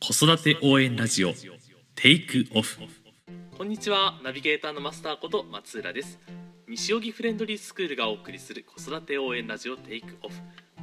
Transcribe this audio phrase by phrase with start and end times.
[0.00, 1.32] 子育て応援ラジオ
[1.96, 2.78] テイクオフ
[3.56, 6.20] こんにちはナビゲーターのマスターこと松浦です。
[6.68, 10.36] 西荻フレンドリースクールがお送りする子育て応援ラジオテイクオフ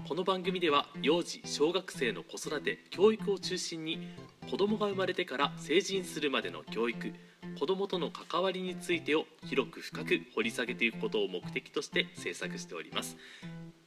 [0.07, 4.09] この番組では幼児小学生の子育て教育を中心に
[4.51, 7.13] 子供が生まれてから成人するまでの教育
[7.57, 13.15] 子供との関わりについてを広く深く掘り下げていくことを目的として制作しております。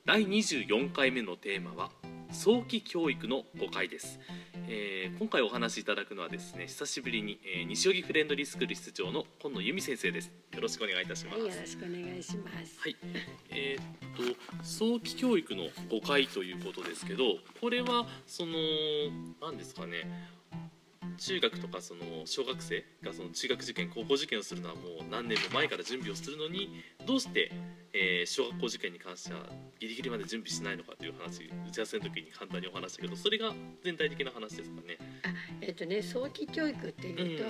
[0.07, 1.91] 第24回目のテーマは
[2.31, 4.19] 早期教育の5回です、
[4.71, 10.27] えー今回お話しいただくのはですね久しぶりに、えー西荻フレンドリースクール室長の今野由美先生です。
[10.27, 11.38] よろしくお願いいたします。
[11.38, 12.79] はい、よろしくお願いします。
[12.80, 12.96] はい、
[13.51, 17.24] えーっと早期教育の5回ということですけど
[17.60, 18.52] これはその
[19.41, 20.07] 何ですかね
[21.16, 26.71] 中学とかその小学生がその中学受験高校受験をするのはもう何年も前から準備をするのに
[27.07, 27.51] どうして、
[27.92, 29.47] えー小学校受験に関しては
[29.78, 33.52] ギリギリまで準備しないのかという話打ち合わせの時に簡単にお話したけどそれが
[33.83, 34.98] 全体的な話ですかね。
[35.60, 37.45] えっとね、早期教育っていうと、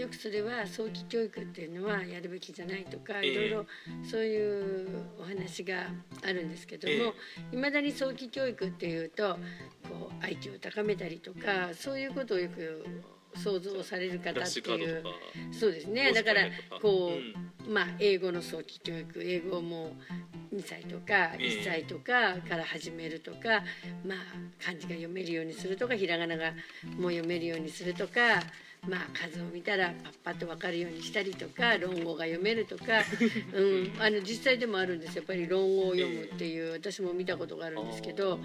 [0.00, 3.30] よくそれは早期教育っていうのはやるべきじゃないとか、ええ。
[3.30, 3.66] いろいろ
[4.04, 5.88] そういうお話が
[6.22, 7.14] あるんですけども、
[7.52, 9.38] いまだに早期教育っていうと、
[9.88, 12.84] こう IQ を高めたりとか、そういうことをよく
[13.36, 15.04] 想像される方っていう。
[15.52, 16.12] そうですね。
[16.12, 16.48] だから
[16.80, 17.72] こう、うん。
[17.72, 19.92] まあ英語の早期教育英語も
[20.54, 21.46] 2歳とかええ。
[21.60, 23.62] 1歳とかから始めるとか、
[24.04, 24.18] まあ
[24.64, 26.52] 漢字が読めるようにするとかひらがなが
[26.98, 28.42] もう読めるようにするとか。
[28.88, 32.84] まあ、数を見たらパッパッと分かるようにしたりとか論語が読めるとか、
[33.52, 38.38] うん、あの実際でもあるんですやっぱり論語を読むっていう私も見たことがあるんですけど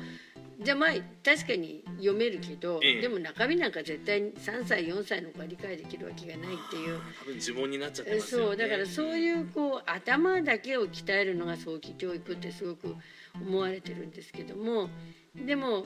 [0.63, 0.89] じゃあまあ
[1.23, 6.99] 確かに読めるけど、ええでも中身なんか絶対に3歳4歳の子が理解できるわけがないっていう。
[7.19, 8.47] 多分呪文になっちゃってますよね。
[8.47, 12.95] そうだからそういうこう頭だけを鍛えるのが早期教育ってすごく
[13.35, 14.89] 思われてるんですけども
[15.35, 15.85] でも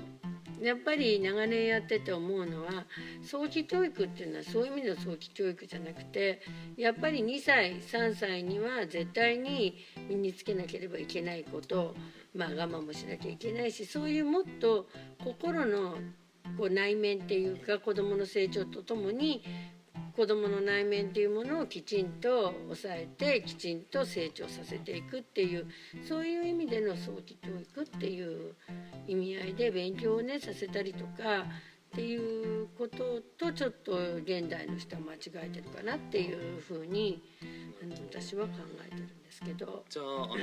[0.62, 2.86] やっぱり長年やってて思うのは
[3.23, 6.42] 早期教育っていうのはそういう意味の早期教育じゃなくて
[6.78, 9.78] やっぱり2歳3歳には絶対に
[10.10, 11.94] 身につけなければいけないこと
[12.36, 14.88] まあ我慢もしなきゃいけないしそういうもっと
[15.23, 15.96] 心の
[16.58, 19.44] こう内面っていうか子どもの成長とともに
[20.16, 25.68] 子どもの内面っていうものをきちんと抑えてきちんと成長させていくっていう
[26.08, 28.56] そういう意味での早期教育っていう
[29.08, 31.46] 意味合いで勉強をねさせたりとか
[31.96, 37.22] っていうこととちょっと現代の人は間違えてるかなっていうふうに
[38.10, 38.54] 私は考
[38.86, 39.84] えてるんですけど。
[39.90, 40.36] じゃああの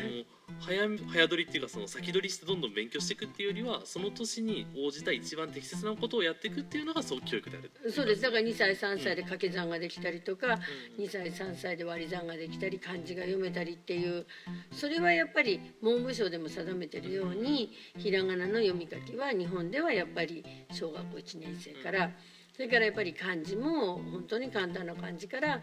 [0.61, 10.59] 早め早取りっていうかその先取りしてどんどん勉強していくっていうよりはその年に応じた一番適切なことをやっていくっていうのが早期教育であるそうですだから2歳3歳で掛け算ができたりとか、
[10.99, 14.27] 2歳3歳で割り算ができたり漢字が読めたりっていう
[14.73, 22.11] それはやっぱり文部省でも定めてるようにひらがなの読み書きは日本ではやっぱり小学校1年生から。
[22.55, 25.63] それからやっぱり漢字も本当に簡単な漢字から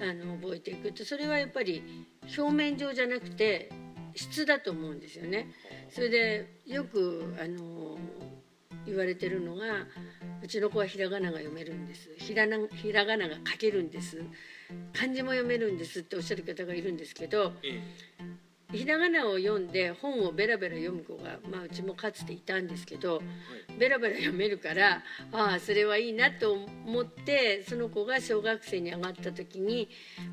[0.00, 2.06] あの覚えていくってそれはやっぱり
[2.38, 3.70] 表面上じゃなくて
[4.14, 5.50] 質だと思うんですよね。
[5.90, 7.98] それでよくあの
[8.86, 9.86] 言われてるのが
[10.42, 12.10] うちの子はひらがなが読めるんです。
[12.16, 14.22] ひらなひらがなが書けるんです。
[14.92, 17.80] 漢字も読めるんですっておっしゃる方がいるんですけどえ
[18.72, 23.22] ひらがなを読んで本をベラベラ読む子が、まあ、うちもかつていたんですけど
[23.78, 29.88] ベラベラ読めるからああそれはいいなと思ってその子が小学生に上がった時に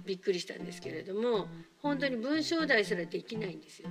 [0.05, 1.47] びっくりしたんですけれども
[1.81, 3.89] 本当に文章題すらできないんですよ。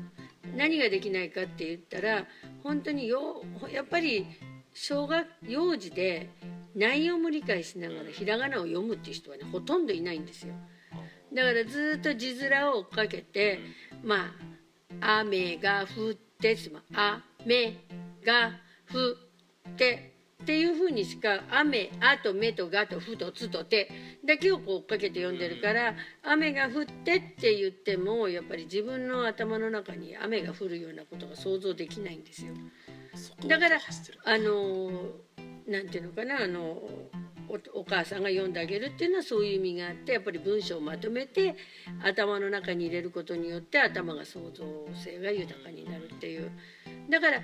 [0.57, 2.27] 何ができないかって言ったら
[2.63, 3.43] 本当によ
[3.73, 4.27] やっぱり
[4.75, 6.31] 小学幼児で
[6.75, 10.55] 内容も理解しながらひらがなを読むっていう人はねほとんどいないんですよ。
[11.33, 13.59] だからずっと字面を追っかけて
[14.07, 14.33] ま
[15.01, 17.75] あ「雨が降って」ってまあ「雨
[18.25, 19.17] が降
[19.69, 20.13] って」
[20.43, 23.91] っていうふうにしか「雨」「あ」と「め」と「が」と「ふ」と「つ」と「て」
[24.25, 32.55] だけをこう追っかけて読んでるから「雨が降って」って言ってもやっぱり自分の頭の中に雨が降るようなことが想像できないんですよ。
[33.49, 33.81] だから
[34.25, 35.11] あの
[35.67, 36.81] なんていうのかなあの
[37.75, 41.57] おお母さんが読んであげるっていうのはそういう意味があってやっぱり文章をまとめて
[42.03, 44.65] 頭の中に入れることによって頭が創造
[44.95, 46.51] 性が豊かになるっていう。
[47.09, 47.43] だから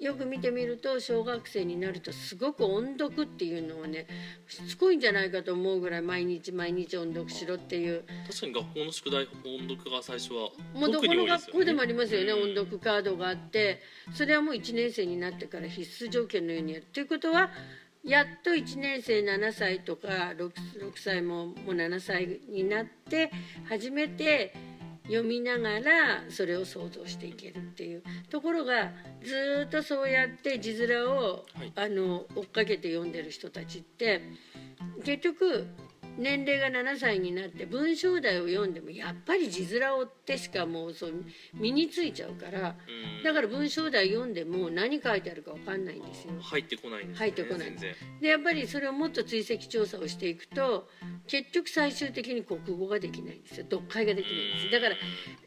[0.00, 4.06] よく見てみると小学生になるとすごく音読っていうのをね
[4.48, 8.04] しつこいんじゃないかと思うぐらい毎日毎日音読しろっていう。
[8.26, 12.50] 確かに学校の宿題音読が最初はもうどこの学校でもありますよね、うん。
[12.52, 13.82] 音読カードがあって。
[14.14, 16.86] それはもう1年生になってから必須条件のようにやる。
[16.92, 17.50] ということは
[18.04, 20.52] やっと1年生7歳とか 6, 6
[20.96, 23.30] 歳ももう7歳になって
[23.68, 24.54] 初めて
[25.04, 28.02] 読みながらそれを想像していけるっていう。
[28.30, 28.92] ところが
[29.22, 31.72] ずっとそうやって字面を、はい。
[31.74, 34.22] あの追っかけて読んでる人たちって
[35.04, 35.66] 結局
[36.18, 41.12] 年齢が7歳になって文章題を読んでもやっぱり字面を追ってしかもうそう
[41.54, 42.76] 身についちゃうから
[43.18, 43.24] うん。
[43.24, 46.32] だから文章題読んでも何書いてあるか分かんないんですよ。
[46.40, 47.76] 入ってこないんですね入ってこない。
[48.20, 50.88] でやっぱりそれをもっと追跡調査をしていくと
[51.26, 53.66] 結局最終的に国語ができないんですよ。
[53.70, 54.96] 読解ができないんですだから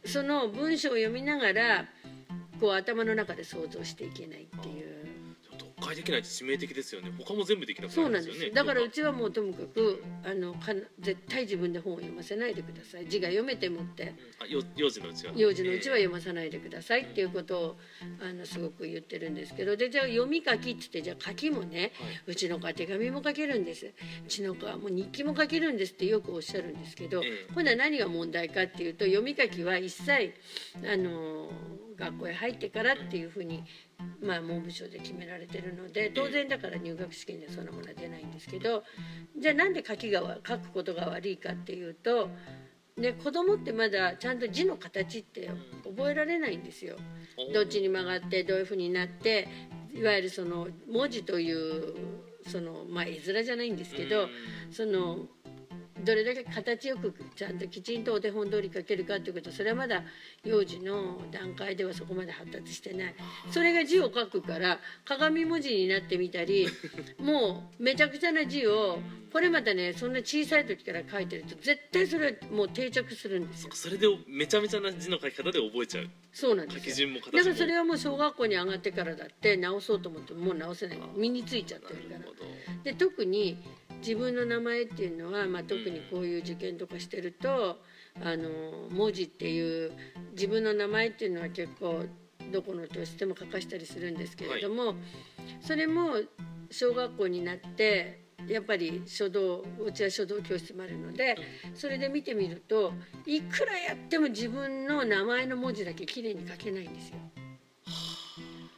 [0.06, 1.86] その文章を読みながら
[2.60, 4.84] こう頭の中で想像していけないっていう。
[4.84, 4.93] 読
[5.84, 7.12] 解できないって致命的ですよね。
[7.18, 8.40] 他も全部できなくそうなんなるんでよ。
[8.40, 13.08] ねですすだからうちはもうともかくあのか絶対自分で本を読ませないでください。
[13.08, 14.14] 字が読めてもって。
[14.40, 15.34] あよ幼児のうちは。
[15.36, 17.78] 幼児のうちは読まさないでくださいっていうことを
[18.22, 19.76] あのすごく言ってるんですけど。
[19.76, 23.88] でじゃあ読み書きって言ってじゃあ書きもね、はうちの子は手紙も書けるんです。
[23.88, 23.92] う
[24.28, 27.48] ちの子はもう日記も書けるんですってよくおっしゃるんですけど、ええ。
[27.54, 30.34] 今度は何が問題かっていうと読み書きは一切
[30.86, 31.50] あの
[31.96, 33.64] 学校へ入ってからっていうふうに、
[34.22, 38.84] まあ、文部省で決められてるので当然だから入学試験でそんなものは出ないんですけど
[39.38, 42.30] じゃあなんで書きがわ書くことが悪いかっていうと。
[42.96, 45.50] ね、子供ってまだちゃんと字の形って
[45.84, 46.96] 覚えられないんですよ。
[47.50, 49.48] おどっちに曲がってどういうふうになって
[49.96, 51.96] いわゆるその文字という
[52.48, 54.28] そのまあ絵面じゃないんですけど
[54.72, 55.28] その
[56.04, 60.04] どれだけ形よくちゃんときちんとお手本通り書けるかということそれはまだ
[60.44, 63.16] 幼児の段階ではそこまで発達してない。
[63.52, 66.68] それが字を書くから鏡文字になってみたり
[67.20, 69.00] もうめちゃくちゃな字を
[69.32, 73.72] これまたねそんな小さい時から書いてると絶対それはもう定着するんですよ。
[73.74, 76.10] それでめちゃめちゃな字の書き方で覚えちゃう。
[76.32, 76.84] そうなんですよ。
[76.84, 77.38] 書き順も形も。
[77.38, 81.00] だからそれはもう小学校に上がってからだって直そうと思ってももう直せない。
[81.16, 82.20] 身についちゃってるから。
[82.84, 83.58] で特に
[84.06, 87.80] 自分の名前っていうのは、まあ、特にこういう受験とかしてると
[88.22, 88.50] あの
[88.92, 89.92] 文字っていう
[90.34, 92.04] 自分の名前っていうのは結構
[92.52, 94.96] どこの教室でも書かしたりするんですけれども、
[95.62, 96.18] それも
[96.70, 101.38] 小学校になってやっぱり書道うちは書道教室もあるので
[101.74, 102.92] それで見てみると
[103.26, 107.16] いくらやっても自分の名前の文字だけ綺麗に書けないんですよ。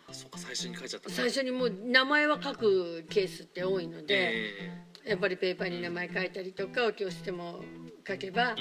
[0.07, 4.05] あそうか最初に書いちゃった最初にもう名前は書くケースって多いので。
[4.09, 7.61] えやっぱりペーパーに名前書いたりとかお教室でも
[8.07, 8.55] 書けば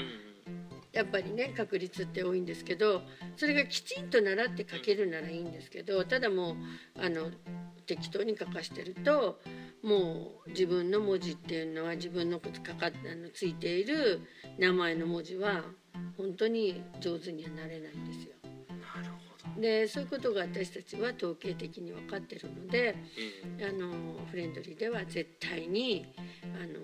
[0.93, 3.03] やっぱりね確率って多いんですけど
[3.37, 6.57] それがきちんと習って書けるならいいんですけどただもう
[7.05, 7.31] あの
[7.87, 9.41] 適当に書かしてると
[9.83, 14.21] もう自分の文字っていうのは自分のことかかあのついている
[14.59, 15.65] 名前の文字は
[16.17, 18.24] 本当に上手にはなれないんですよ。
[19.59, 22.97] でそういうことが私たちは統計的に分かってるので。
[23.59, 26.07] えあのフレンドリーでは絶対に
[26.61, 26.81] あの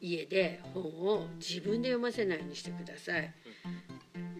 [0.00, 3.34] 家で本を自分で読ませないようにしてください。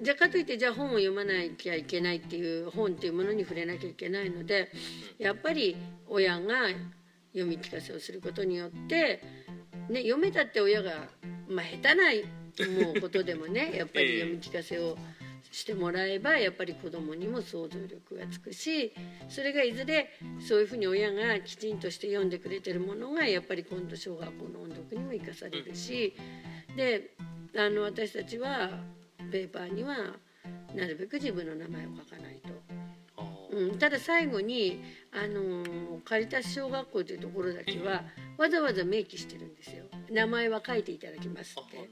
[0.02, 4.70] じゃあかといってじゃあ本を読まなきゃいけないっていう本っていうものに触れなきゃいけないので
[5.18, 6.68] やっぱり親が
[7.32, 9.22] 読み聞かせをすることによって、
[9.88, 11.08] ね、読めたって親が、
[11.48, 12.12] まあ、下手な
[12.84, 14.96] もうことでもね やっぱり読み聞かせを
[15.50, 18.92] してもらえばやっぱり子どもにも想像力がつくし
[19.28, 20.10] それがいずれ
[20.40, 26.14] そういうふうに親がきちんとして読んでくれてるものがやっぱり今度小学校の音読にも生かされるし
[26.76, 27.14] で
[27.56, 28.70] あの私たちは
[29.30, 29.96] ペーパーには
[30.74, 32.48] なるべく自分の名前を書かないと。
[33.16, 34.82] あうん、ただ最後に、
[35.12, 38.04] あのーカリタス小学校というところだけは
[38.38, 41.90] わざわざ明記してるんですよ名前は書いていただきますあって。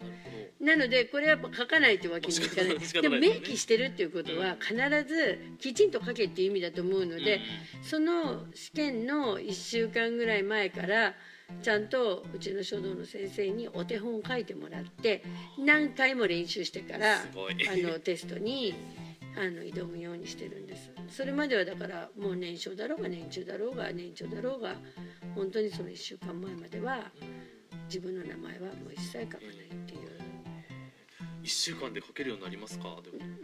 [0.61, 3.03] なのでこれやっぱ書かないというわけにいかない。
[3.03, 4.75] でも明記してるっていうことは必
[5.07, 7.41] ずきちんと書けっていう意味だと思うので、
[7.83, 11.15] その試験の1週間ぐらい前から
[11.63, 15.23] ちゃんとうちの書道の先生にお手本を書いてもらって
[15.59, 17.25] 何回も練習してからあ
[17.77, 18.75] のテストに
[19.37, 20.91] あの挑むようにしてるんです。
[21.11, 24.77] それまではだからもう年少だろうが年中だろうが年長だろうが
[25.35, 27.11] 本当にその1週間前までは
[27.95, 30.01] 自分の名前はもう一切書かないっていう。
[31.45, 32.97] 一週間で書けるようになりますか？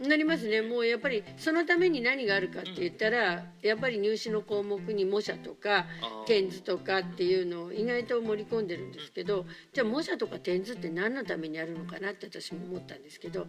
[0.05, 0.61] なりますね。
[0.61, 5.85] もうやっぱりそのために何があるかって言ったらやっぱり入試の項目に模写とか
[6.25, 13.47] 点図とかっていうのを意外と盛り込んでるんですけどじゃあ模写とか点図って何のためにあるのかなって私も思ったんですけど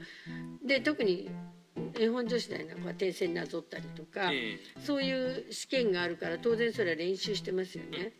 [0.65, 1.31] で特に
[1.99, 8.13] 絵本女子大なんかは点線なぞったりとか、えそういう試験があるから当然それは練習してますよね。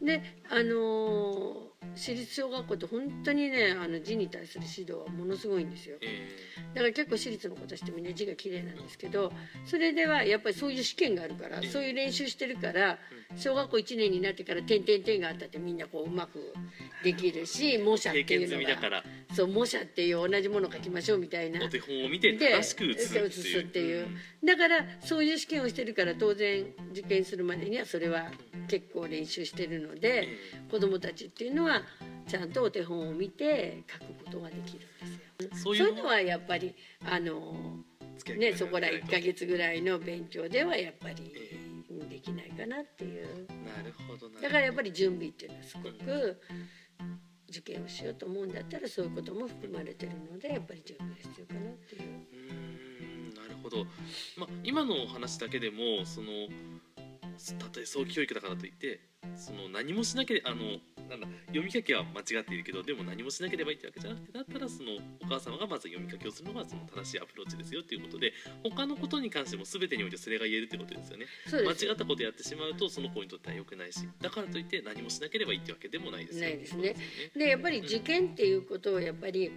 [0.00, 5.96] であのー私立小学校って本当にねあの字に対する指導はものすごいんですよ。
[6.00, 6.28] え
[6.74, 9.32] だから結構私立の子たちってみんな字が綺麗なんですけど
[9.64, 11.68] それではやっぱりそういう試験があるからええ。
[11.68, 12.98] そういう練習してるから
[13.36, 16.52] 小学校1年になってから点々点があったってみんなこううまく
[17.02, 19.02] できるし模写っていうのが
[19.34, 23.64] そう模写っていう同じものを書きましょうみたいなお手本を見てで正しく写すっていう。
[23.64, 24.06] っていう
[24.44, 28.30] だからそういう試験をしてるから当然受験するまでにはそれは
[28.68, 30.38] 結構練習してるのでえ
[30.70, 31.73] 子どもたちっていうのは
[32.26, 35.72] ちゃんとお手本を見て書くことができるんですよ。
[35.72, 37.54] そういうのはやっぱりあの
[38.38, 41.74] ねそこら1ヶ月ぐらいの勉強ではやっぱりえ
[42.08, 46.40] できないかなっていうなるほどだからやっぱり準備っていうのはすごく
[47.48, 52.02] 受験をしようと思うんだったらそういうことも含まれてるのでやっぱり準備が必要かなっていう。
[52.02, 53.84] うーんなるほど、
[54.36, 56.28] まあ、今のお話だけでもその
[57.58, 59.00] たとえ早期教育だからといって
[59.36, 60.62] その何もしなければあの
[61.16, 64.92] なんだ読み書きは間違っているけどでも何もしなければいいってわけじゃなくてだったらその
[65.22, 71.26] お母様がまず読み書きをするのがその正しいアプローチですよっていうことで他のことに関しても全てにおいてそれが言えるってことですよね。
[71.50, 76.94] 間違ったことやってしまうとその子にとっては良くないしだからといって何もしなければいいってわけでもないですよないですね。
[77.36, 79.50] でやっぱり受験っていうことをやっぱり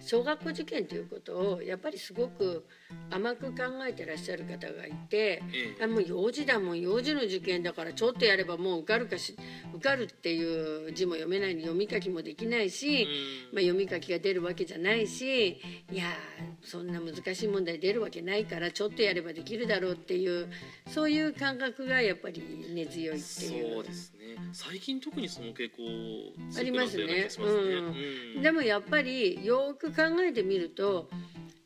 [0.00, 2.64] 小学校受験ということをやっぱりすごく
[3.10, 5.84] 甘く考えてらっしゃる方がいてええ。
[5.84, 9.36] あもう幼児だもん幼児の受験だからちょっとやればもう受かるかし
[9.74, 13.54] 受かるっていう字も読めないの読み書きもできないし、うん。
[13.54, 15.60] まあ、読み書きが出るわけじゃないし
[15.92, 20.48] いやーそんな難しい問題出るわけないからちょっとやればできるだろうっていう
[20.88, 22.42] そういう感覚がやっぱり
[22.74, 23.74] 根強いっていう。
[23.74, 24.20] そうですね。
[24.52, 27.28] 最近特にその傾向ありますね。
[27.38, 27.94] うん。
[28.36, 28.42] うん。
[28.42, 31.08] でもやっぱりよく考えてみると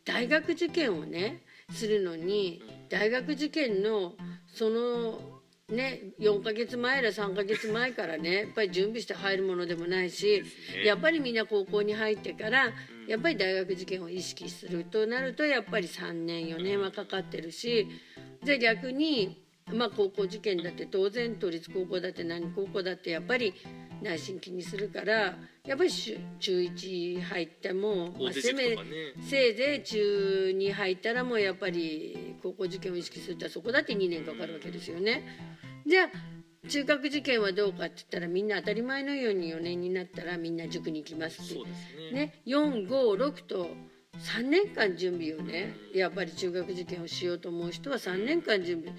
[0.05, 4.13] 大学受験をねするのに大学受験の
[4.47, 5.19] その
[5.69, 10.43] ね4ヶ月前ら3ヶ月前からねやっぱり準備して入るものでもないし
[10.75, 10.85] ね。
[10.85, 12.71] やっぱりみんな高校に入ってから
[13.09, 17.89] やっぱり大学受験を意識するとなるとやっぱり3年4年はかかってるし
[18.43, 23.55] じゃあ逆にまあ高校受験だって当然都立高校だって何高校だってやっぱり
[24.03, 25.37] 内心気にするから
[25.67, 28.77] やっぱり中中1入っても、まあ、せめ
[29.23, 35.23] せいぜい中2入ったらもうやっぱり高校受験を意識するとそこだって2年かかるわけですよね。
[35.87, 36.35] じゃあ
[36.69, 41.55] 中学受験はどうかって言ったらみんな当たり前のように4年になったらみんな塾に行きますって。
[42.15, 42.21] ね。
[42.27, 43.69] ね、456と
[44.21, 45.75] 3年間準備をね。
[45.95, 48.95] やっぱり中学受験をしようと思う人は3年間準備。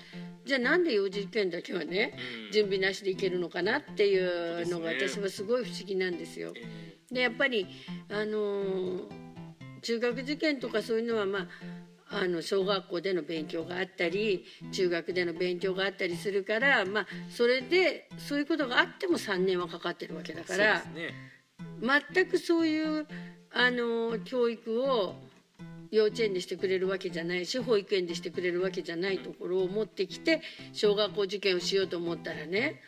[0.45, 2.13] じゃあなんで幼児受験だけはね
[2.47, 2.51] うん。
[2.51, 6.53] 準備なしでいけるのかなっていうのが私はすごい不思議なんですよ。
[6.55, 7.67] えでやっぱり
[8.09, 9.25] あのー
[9.85, 11.47] 中学受験とかそういうのはま
[12.09, 20.83] ああの小学校での勉強があったり中学での勉強があったりするから、まあ、それでそういうことがあっても3年はかかってるわけだえから。
[20.95, 21.13] ね。
[22.13, 23.07] 全くそういう
[23.57, 25.15] あの教育を
[25.89, 30.41] 幼稚園でしてくれるわけじゃないし保育園でしてくれるわけじゃないところを持ってきて
[30.73, 32.81] 小学校受験をしようと思ったらね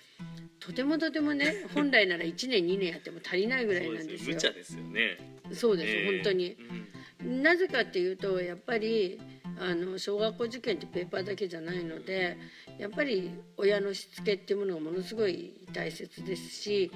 [0.59, 4.41] とてもとてもね本来なら1年2年やっても足りないぐらいそうなんですすよでよ無。
[4.41, 5.00] 茶ですよね
[5.53, 6.57] そうです、ええ本当に。
[6.59, 6.88] うん
[7.41, 9.19] なぜかっていうとやっぱり
[9.59, 12.38] あの小学校受験ってペーパーだけじゃないので
[12.77, 16.91] やっぱり親のしつけっていうものがものすごい大切ですし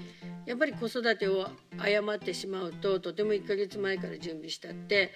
[0.46, 1.48] やっぱり子育てを
[1.78, 5.12] 誤ってしまうととても1ヶ月前から準備したって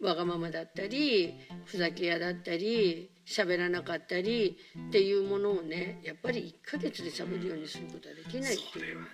[0.00, 4.56] わがままだったりふざけ屋だったり喋らなかったり
[4.88, 8.54] っていうものをねやっぱり1ヶ月で喋るようにすることはできない。
[8.54, 9.08] っていうそれはね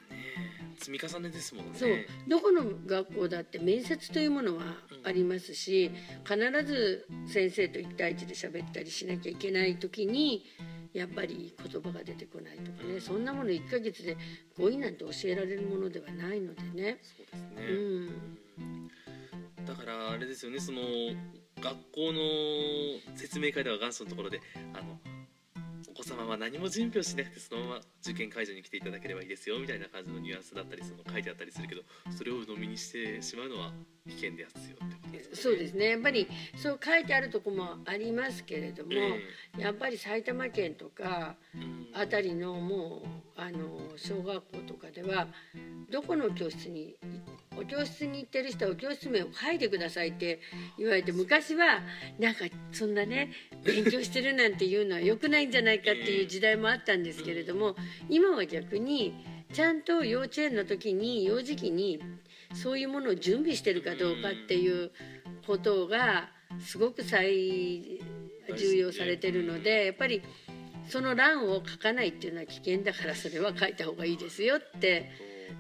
[0.79, 1.73] 積み重ねですもんね。
[1.75, 1.91] そう。
[2.29, 4.65] どこの学校だって面接というものは
[5.05, 5.91] ありますし
[6.25, 10.45] 必ず先生と1対1で喋ったりしなきゃいけない時に
[10.93, 13.01] やっぱり言葉が出てこないとかね。
[13.01, 14.17] そんなもの1ヶ月で
[14.59, 16.99] 語彙なんて教えられるものではないのでね。
[17.03, 19.65] そうですね、うん。
[19.65, 20.61] だからあれですよね。
[20.61, 20.81] その
[21.63, 24.41] 学校の説明会では元祖のところで
[24.75, 24.99] あの
[25.89, 31.83] お子様は何も準備をしなくてそのまま受験会場に来ていただければいいですよみたいな感じのニュアンスだったりその書いてあったりするけど
[32.17, 33.73] それを鵜呑みにしてしまうのは
[34.09, 35.37] 危険ですよってことですよね。
[35.37, 36.27] そうですねやっぱり
[36.57, 43.03] そう書いてあるとこもありますけれども、えやっぱり埼玉県とかうんあたりのも
[43.37, 45.29] うあの小学校とかでは
[45.91, 46.97] どこの教室に
[47.63, 50.41] お教室に行ってる人はお教室名を書いてくださいって
[50.79, 51.81] 言われて昔は
[52.19, 53.31] なんかそんなね
[53.65, 57.77] 勉強してるなんていうのは良くないんじゃないかっていう時代もあったんですけれども
[58.09, 59.15] 今は逆に
[59.53, 62.01] ちゃんと幼稚園の時に幼児期に
[62.55, 64.91] そういうものを準備してるかどうかっていう
[65.47, 68.01] ことがすごく最
[68.57, 70.23] 重要されてるのでやっぱり
[70.89, 75.11] その欄を書かないっていうのは危険だからそれは書いた方がいいですよって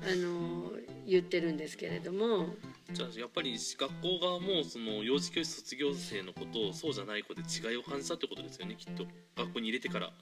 [0.02, 0.72] あの
[1.06, 2.54] 言ってるんですけれども。
[2.92, 9.04] じゃあやっぱり学校側もその幼児教室卒業生のことをそうじゃない子で違いを感じたってことですよねきっと。
[9.36, 10.12] 学校に入れてから。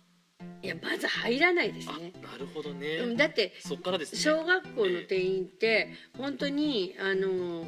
[0.62, 2.12] いやまず入らないですあね。
[2.22, 4.18] なるほどね、うんだってそっからですね。
[4.20, 7.66] 小学校の定員って本当にあの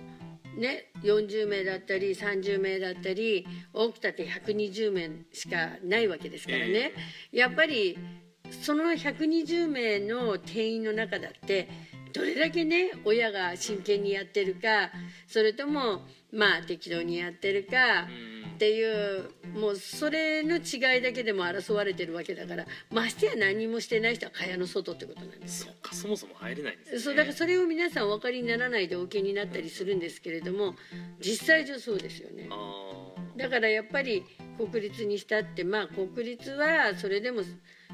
[0.56, 6.92] ね40名だったり30名だったり多くたって120名しかないわけですからね、
[7.30, 7.98] やっぱり
[8.62, 11.68] その120名の定員の中だって
[12.12, 14.90] どれだけね親が真剣にやってるか
[15.26, 16.02] それとも
[16.32, 19.28] まあ適当にやってるかうんっていう
[19.58, 25.72] もうそれの違いだけでも争われてるわけだからましてや何もしてない人は蚊帳の外ってことなんですよ。
[25.72, 25.90] そっ。
[25.90, 26.98] かそもそも入れないんですね。
[27.00, 30.76] そうだからそれを皆さんお分かりにならないでお受けになったりするんですけれども
[31.20, 32.48] 実際上そうですよね。
[33.36, 34.24] だからやっぱり
[34.58, 37.42] 国立にしたってまあ国立はそれでも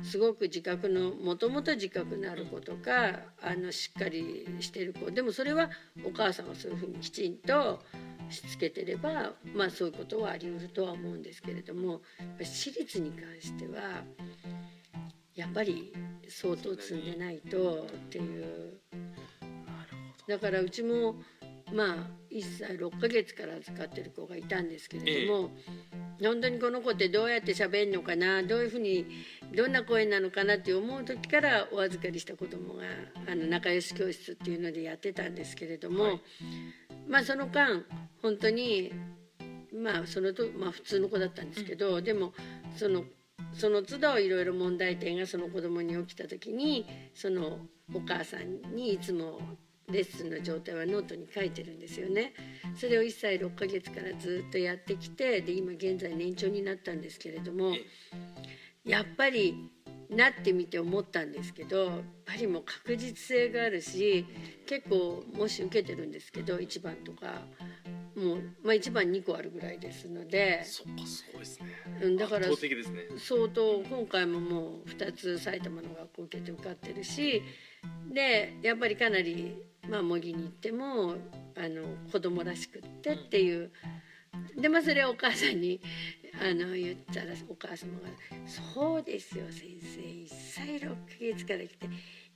[0.03, 5.11] すごく自覚のもともと自覚のある子とかあのしっかりしてる子。
[5.11, 5.71] でもそれは
[6.05, 7.81] お母さんがそういうふうにきちんと
[8.29, 12.03] しつけてればまあそういうことはあり得るとは思うんですけれども
[12.39, 14.05] 私立に関しては
[15.35, 15.93] やっぱり
[16.29, 18.79] 相当積んでないとっていう。
[20.29, 21.17] だからうちも
[21.73, 21.97] まあ
[22.31, 25.51] 1歳6ヶ月から預かってる子がいたんですけれども、
[26.23, 29.07] 本当にこの子ってどうやって喋るのかなどういうふうに
[29.55, 32.85] どんな声なのかなって思う時からお預かりした子供が
[33.31, 36.21] あの仲良し教室っていうのでやってたんですけれども、はい。
[37.09, 37.85] まあその間
[38.23, 38.93] 本当に
[39.73, 42.33] まあそのと、まあ、普通の子だったんですけど、でも
[42.77, 43.05] その
[43.53, 47.59] その都度いろいろ問題点がその子供に起きた時にその
[47.95, 49.41] お母さんにいつも
[49.91, 52.35] レッスンの状態はノートに書いてるんですよね。
[52.77, 59.71] それを1歳6ヶ月からずっとやってきてで今現在年長になったんですけれどもえやっぱり
[60.11, 64.27] なってみて思ったんですけどやっぱりもう確実性があるし
[64.67, 67.43] 結構もし受けてるんですけど1番とか
[68.17, 70.65] もう、まあ、1番2個あるぐらいですので。
[70.65, 71.67] そっかすごいですね。
[72.03, 72.49] うんだから
[72.91, 73.03] ね。
[73.17, 77.43] 相当今回ももう2つ埼玉の学校受けて受かってるし
[78.13, 79.55] でやっぱりかなり
[79.89, 81.17] まあ模擬に行っても
[81.57, 81.83] あの
[82.13, 83.71] 子供らしくってっていう。
[84.57, 85.81] でまあそれをお母さんに
[86.41, 88.09] あの言ったらお母様が
[88.47, 90.01] 「そうですよ先生。
[90.01, 91.89] 1歳6ヶ月から来て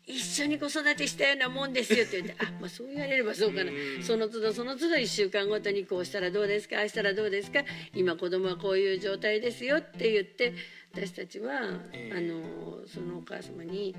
[0.05, 3.71] 一緒に子育てしたようなもんですよ」って言って「あまあそう言われればそうかな。
[3.71, 4.03] うん。
[4.03, 6.79] その都度その都度1週間ごとにこうしたらどうですか？
[6.79, 7.65] ああしたらどうですか？
[7.95, 10.55] 今子供はこういう状態ですよ」って言って
[10.93, 11.61] 私たちは、
[11.93, 12.17] ええ。
[12.17, 13.95] あのそのお母様に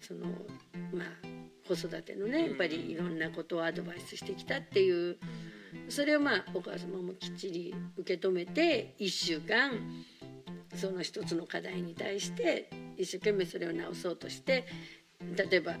[0.00, 0.26] その
[0.92, 5.16] まあ子育てのねやっぱりいろんなことをアドバイスしてきたっていう
[5.88, 9.72] それをまあお母様もきっちり受け止めて1週間
[10.74, 14.66] その一つの課題に対して一生懸命それを直そうとして
[15.36, 15.76] 例えば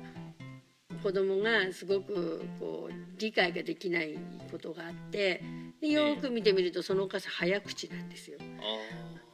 [1.02, 4.18] 子供がすごくこう理解ができない
[4.50, 5.42] ことがあって
[5.82, 8.38] でよく見てみるとそのお母さん早口なんですよ。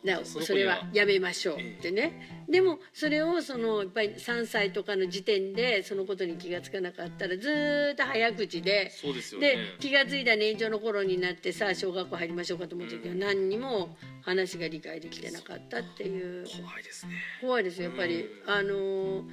[0.05, 8.91] だからそれはやめましょうってね、でもそれをそのやっぱり3歳とかの時点でそのことに気が付かなかったらずーっと早口で
[9.41, 16.47] で気が付いた年長の頃になってさあ小学校入りましょうかと思ったけど、何にも話が理解できてなかったっていう。
[16.47, 17.13] 怖いですね。
[17.43, 19.25] 怖いですよやっぱり、あの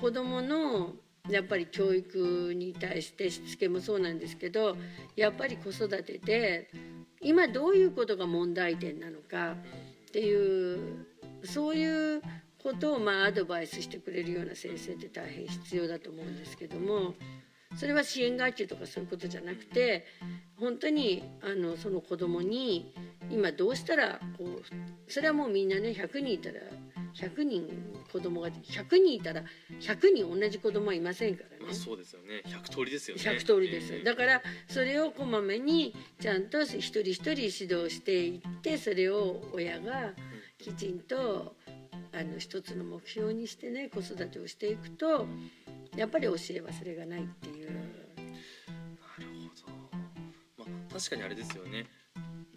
[0.00, 0.94] 子供の
[1.28, 4.76] やっぱり教育に対してしつけもそうなんですけど
[5.16, 6.70] やっぱり子育てで
[7.20, 9.56] 今どういうことが問題点なのかっ
[10.12, 11.06] ていう
[11.44, 12.22] そういう
[12.62, 17.14] ことをまあアドバイスしてくれるような先生って大変必要だと思うんですけども
[17.76, 20.04] それは支援学級とかそういうことじゃなくて
[20.58, 22.92] 本当にあのその子供に
[23.30, 26.60] 今どうしたらこうそれはもうみんなね100人いたら
[27.14, 27.68] 100人
[28.12, 29.42] 子供が100人いたら
[29.80, 31.56] 100人同じ子供はいませんからね。
[31.60, 31.74] まあ。
[31.74, 32.42] そうですよね。
[32.46, 33.22] 100通りですよね。
[33.22, 40.12] 100通りです、ええだからそれをこまめにちゃんと一人一人指導していってそれを親が
[40.58, 41.56] きちんと
[42.12, 45.26] あの一つの目標にしてね子育てをしていくと
[45.96, 47.66] やっぱり教え忘れがないっていう。
[47.66, 47.72] な
[49.18, 49.26] る
[50.56, 51.86] ほど、まあ、確かにあれですよね。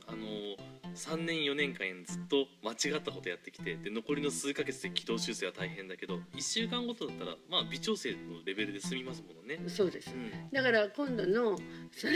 [0.08, 0.53] あの
[0.96, 11.58] 3年4年間ずっと間違ったことやってきてで残りの数ヶ月で軌道修正は大変だけど1週間ごとだったらまあ微調整のレベルで済みますものね、そうですうん、だから今度の
[11.92, 12.14] その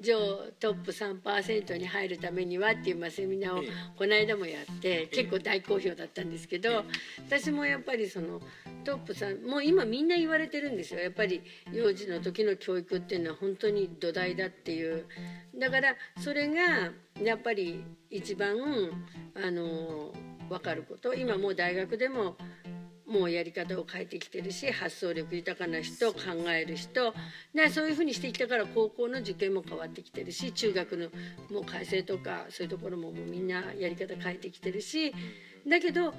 [0.00, 0.16] 上
[0.60, 3.68] トップ3%に入るためにはっていうまあセミナーをええ。
[3.96, 6.84] この間もやって結構大好評だったんですけえど
[7.28, 8.40] 私もやっぱりその
[8.84, 11.00] トップ3もう今みんな言われてるんですよ。
[11.00, 15.06] やっぱり幼児の時の教育っていうのは本当に土台だっていう。
[15.58, 18.56] だからそれがやっぱり一番
[19.34, 20.12] あの
[20.48, 21.14] 分かること。
[21.14, 22.36] 今もう大学でも
[23.06, 27.14] もうやり方を変えてきてるし発想力豊かな人考える人。
[27.54, 31.08] でそういうふうにしてきたから高校の受験も変わってきてるし中学の
[31.50, 35.14] もう改正とかそういうところももうみんなやり方変えてきてるし。
[35.66, 36.12] だけど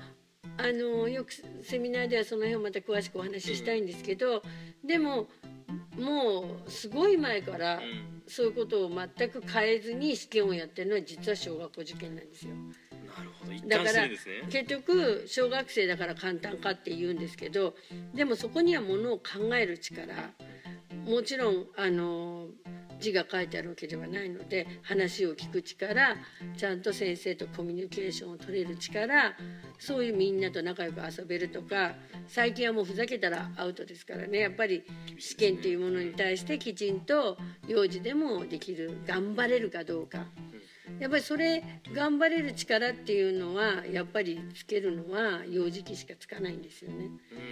[0.57, 4.41] あのよくセミナーではその辺をまた詳しくお話ししたいんですけど
[4.83, 5.27] でも
[5.97, 7.81] もうすごい前から
[8.27, 12.53] そういうことを全く変えずに試験をやってるのは実は小学校受験なんですよ。
[13.17, 14.07] なるほど一だから
[14.49, 17.75] 結局小学生だから簡単かって言うんですけど
[18.13, 20.31] でもそこにはものを考える力
[21.05, 22.47] もちろんあの
[22.99, 26.15] 字が書いてあるわけではないので話を聞く力
[26.57, 29.35] ちゃんと先生とコミュニケーションを取れる力
[29.79, 31.93] そういうみんなと仲良く遊べるとか
[32.27, 34.83] 最近はもうふざけたらアウトですからねやっぱり
[35.19, 40.25] 試験というものに対してきちんと幼児でもできる頑張れるかどうか。
[40.99, 47.05] やっぱりそれ頑張れる力っていうのはやっぱりつけるのは幼児期しかつかないんですよね。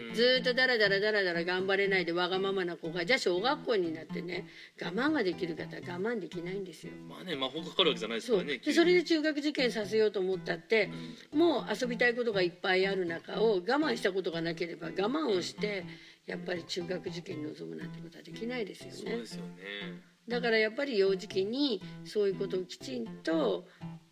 [0.08, 4.48] うんずーっとダラダラダラダラ頑張れないでわがままな子がじゃあ小学校になってね
[4.80, 6.94] 我慢ができる方は我慢できないんですよ。
[7.10, 10.90] まあね魔法かかるわけじゃないですからねそうでそれで中学受験させようと思ったって
[11.34, 15.86] もう遊びたいことがいっぱいある中を我慢したことがなければ我慢をして
[16.26, 19.26] やっぱり中学受験に臨むなんてことはできないですよねそうで。
[19.26, 23.66] すよねだからやっぱり幼児期にそういうことをきちんと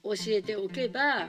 [0.03, 1.27] 教えておけば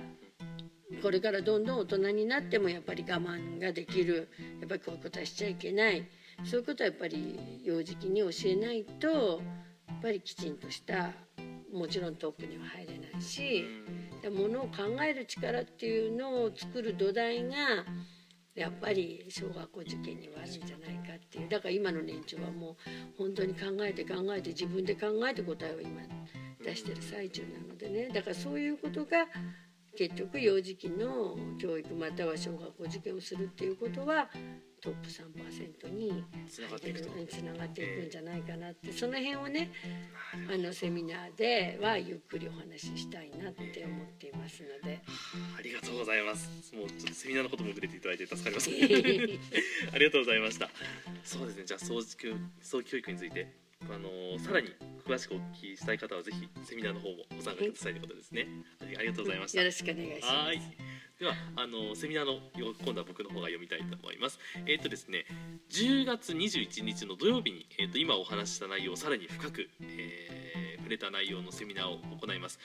[1.01, 4.29] これからどんどん大人になってもやっぱり我慢ができる。
[4.61, 6.07] やっぱりこういうことはしちゃいけない。
[6.45, 9.43] そういうことはやっぱり幼児期に教えないと
[9.89, 11.13] やっぱりきちんとした
[11.73, 13.65] もちろんトップには入れないし
[14.23, 17.85] でものを考える力っていうのを作る土台が
[18.55, 21.49] やっぱり小学校受験にはあるんじゃないかっていう。
[21.49, 22.77] だから今の年長はもう
[23.17, 26.03] 本当に考えて考えて自分で考えて答えを今
[26.63, 28.09] 出してる最中なのでね。
[28.09, 29.27] だからそういうことが
[29.97, 34.31] 結局幼児期の教育または小学校受験をするっていうことは
[34.83, 37.09] トップ3%につながっていくと。
[37.31, 38.93] つながっていくんじゃないかなって。
[38.93, 39.71] その辺をね
[40.53, 45.01] あのセミナーではゆっくりお話ししたいなって思っていますので。
[45.57, 46.75] ありがとうございます。
[46.75, 48.71] もうちょっとセミナーのことも触れていただいて助かります。
[49.95, 50.69] ありがとうございました。
[51.23, 51.65] そうですね。
[51.65, 52.03] じゃあ早
[52.83, 54.69] 期教育についてあのーさらに
[55.07, 58.47] 詳しくお聞きしたい方はぜひセミナーの方もご参加くださいということですね
[58.81, 60.33] ありありがとうございましたよろしくお願いします。
[60.33, 60.63] はい。
[61.19, 64.41] では、あのセミナーのよ今度は僕の方が読みたいと思います。
[64.67, 65.25] えっ、とですね、
[65.71, 72.59] 10月21日の土曜日にえっ、と今お話しした内容をさらに深く、えー触れた内容のセミナーを行います。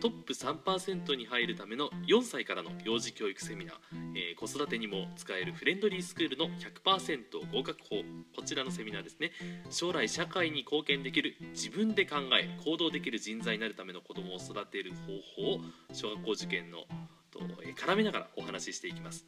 [0.00, 3.76] トップ3%に入るための4歳からの幼児教育セミナー、
[4.14, 7.96] えー子育てにも使えるフレンドリースクールの100%合格法。
[8.34, 9.32] こちらのセミナーですね。
[9.70, 14.92] 将来社会に貢献できる自分で考え行動できる人材になるための子どもを育てる
[15.36, 15.60] 方法を
[15.92, 16.84] 小学校受験の
[17.30, 19.26] とえー絡めながらお話ししていきます。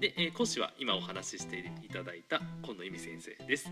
[0.00, 3.70] で、えー講師は今お話ししていただいた今野恵美先生です、